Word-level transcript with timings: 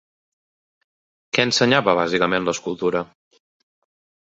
Què 1.39 1.47
ensenyava 1.49 1.97
bàsicament 2.03 2.51
l'escultura? 2.51 3.07